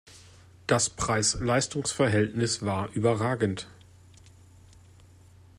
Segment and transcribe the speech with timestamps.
[0.65, 3.67] Das Preis-Leistungs-Verhältnis war überragend!